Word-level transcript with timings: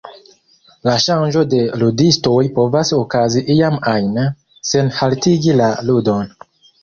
La 0.87 0.93
ŝanĝo 1.01 1.41
de 1.49 1.59
ludistoj 1.81 2.39
povas 2.55 2.93
okazi 3.01 3.43
iam 3.57 3.77
ajn, 3.93 4.17
sen 4.73 4.91
haltigi 5.01 5.55
la 5.61 5.71
ludon. 5.91 6.35